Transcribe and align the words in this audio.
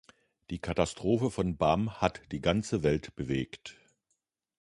Die 0.49 0.57
Katastrophe 0.57 1.29
von 1.29 1.57
Bam 1.57 2.01
hat 2.01 2.23
die 2.31 2.41
ganze 2.41 2.81
Welt 2.81 3.15
bewegt. 3.15 3.75